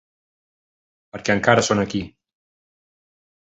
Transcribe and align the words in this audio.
Perquè 1.15 1.37
encara 1.39 1.67
són 1.69 1.85
aquí. 1.85 2.03